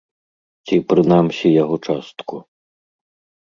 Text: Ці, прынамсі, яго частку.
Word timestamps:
Ці, 0.69 0.75
прынамсі, 0.93 1.47
яго 1.63 1.75
частку. 1.91 2.35